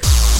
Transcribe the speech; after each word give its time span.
Saturday. 0.00 0.31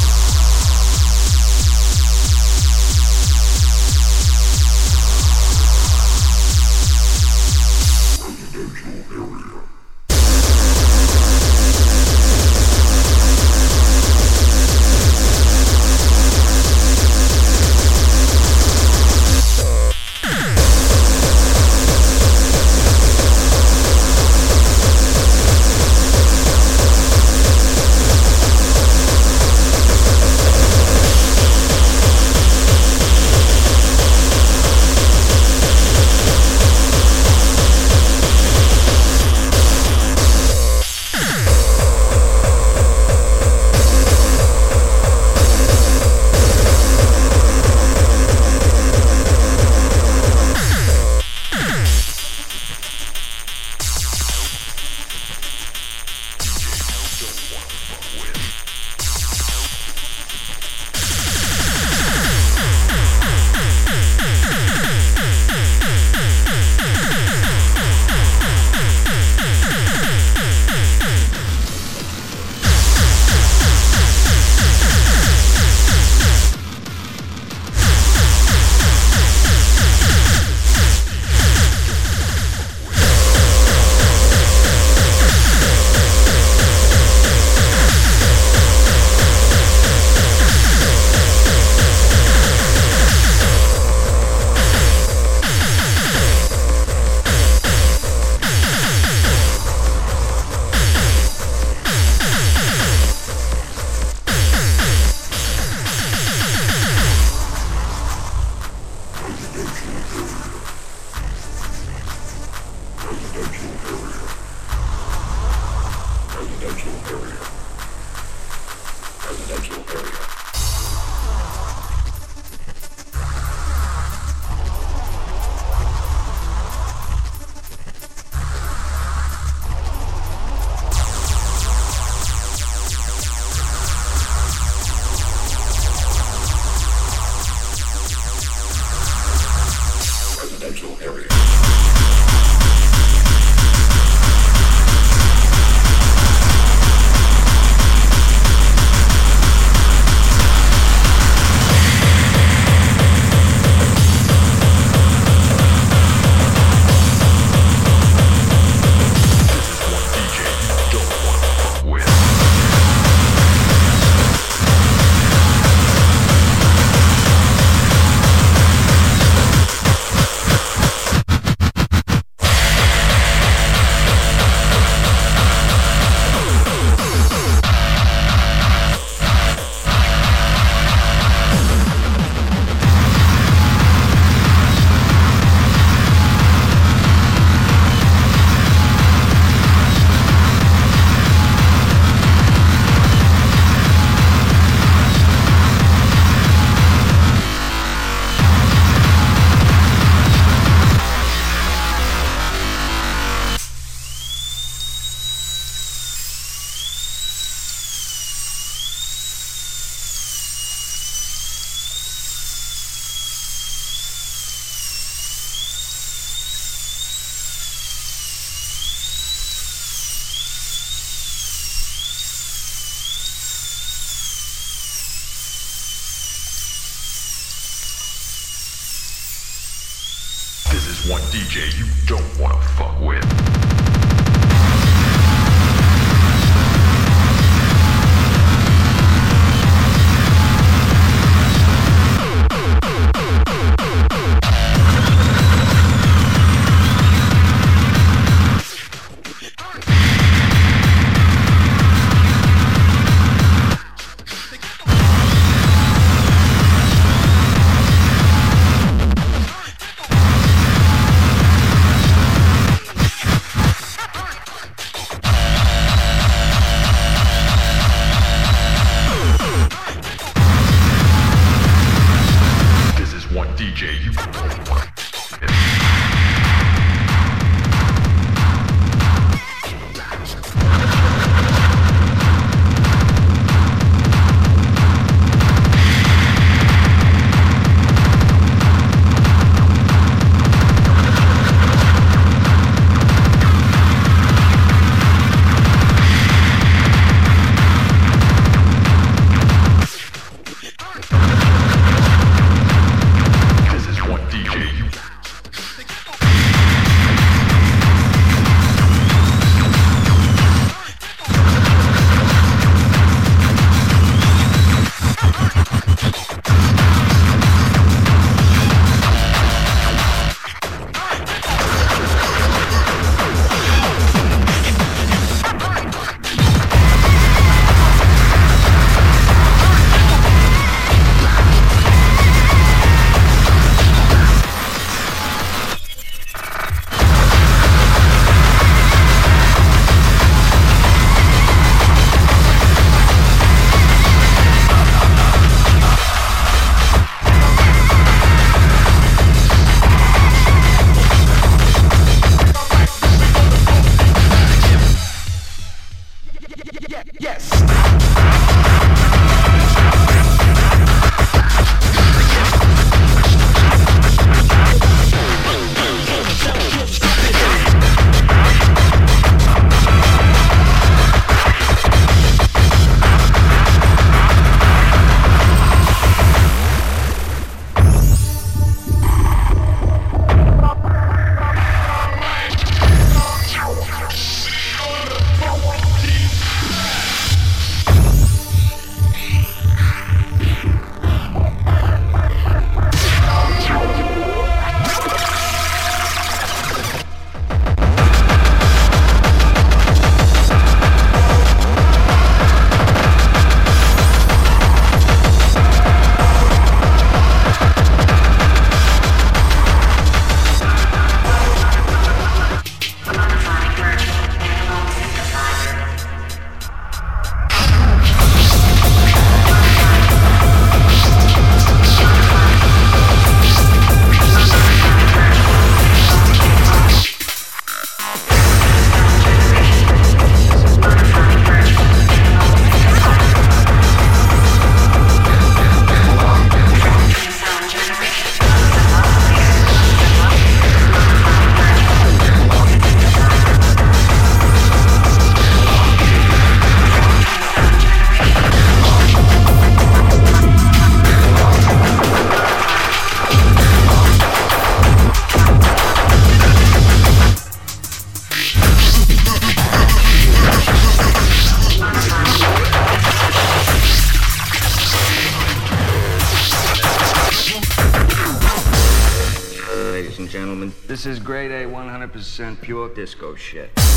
100% 472.23 472.61
pure 472.61 472.89
disco 472.95 473.35
shit. 473.35 473.92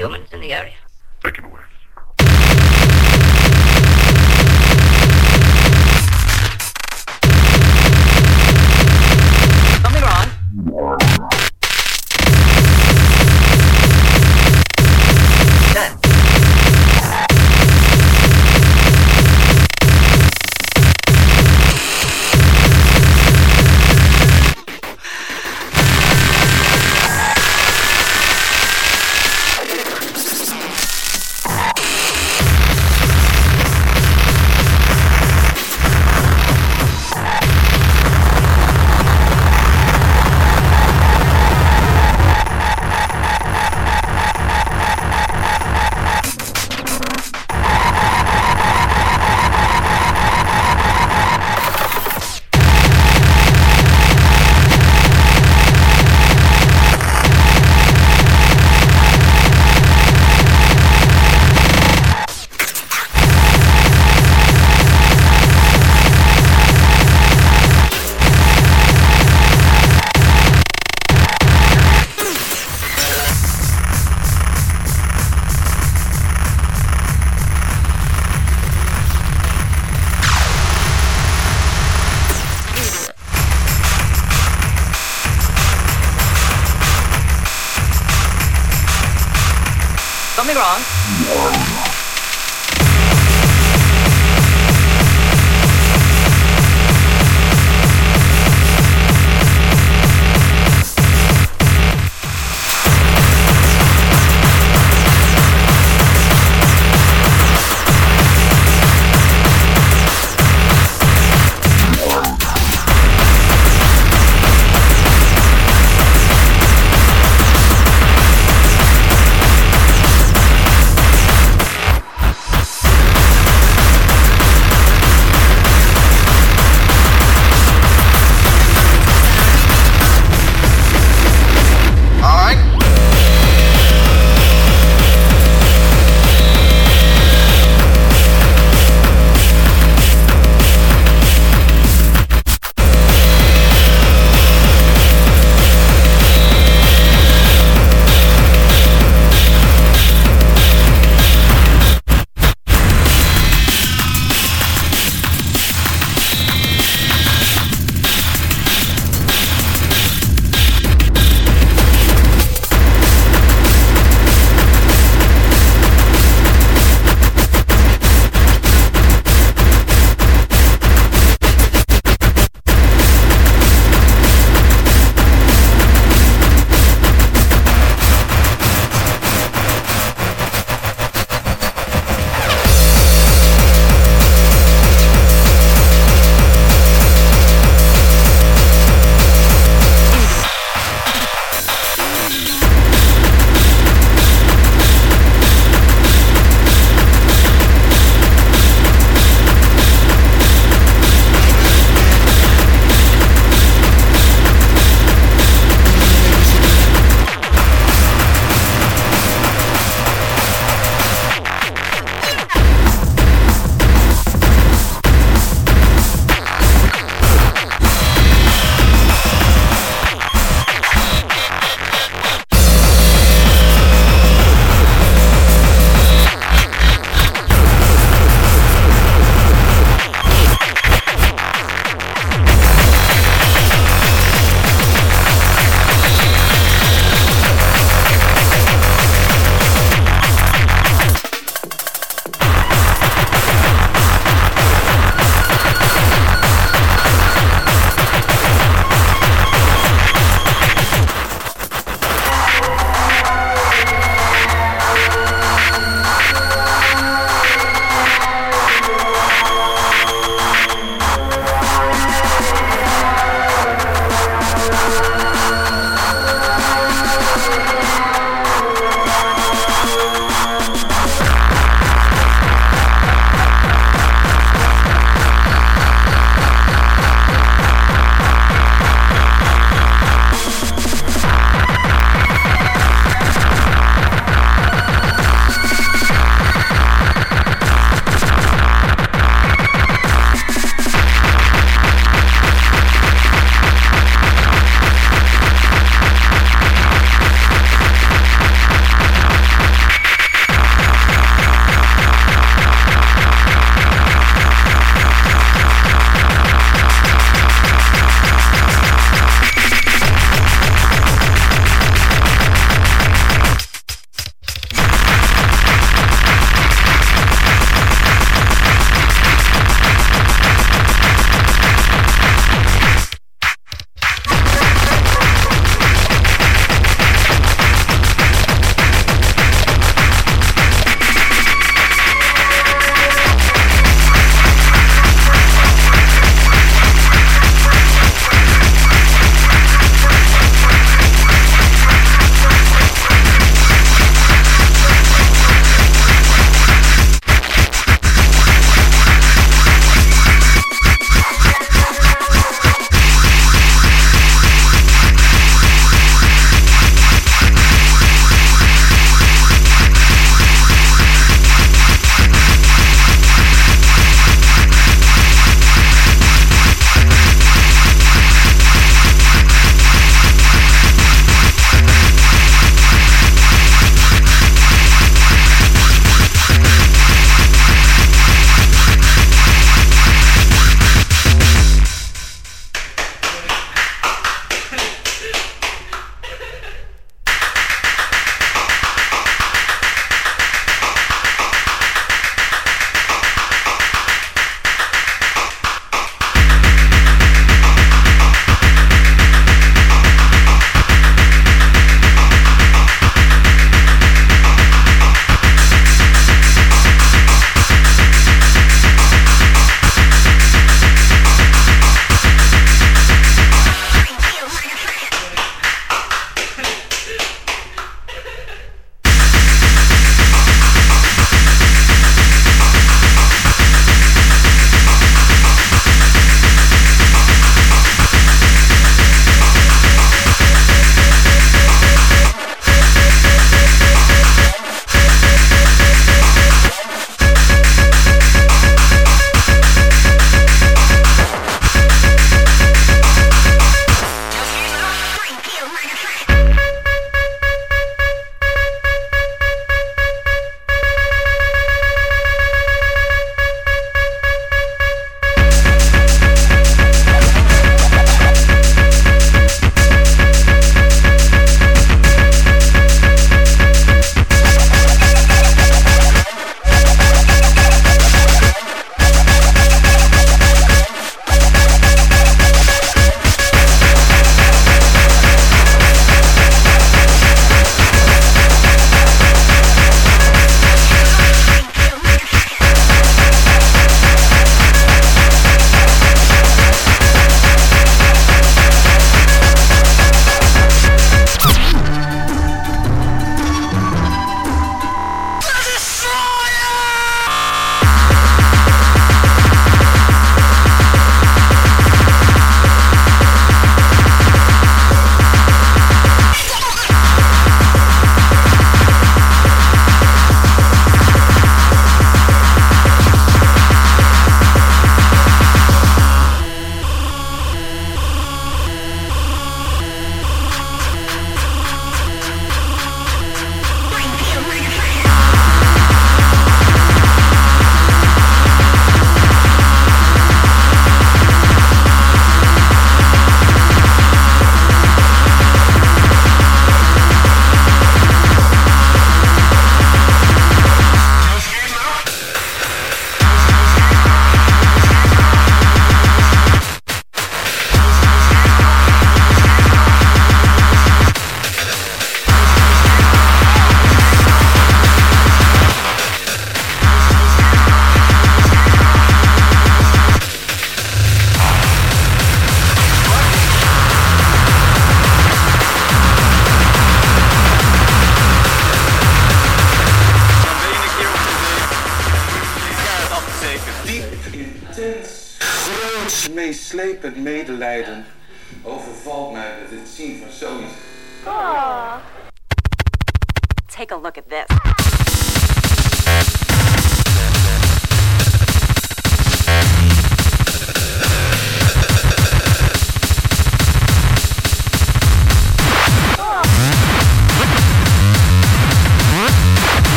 Humans 0.00 0.32
in 0.32 0.40
the 0.40 0.54
area. 0.54 0.89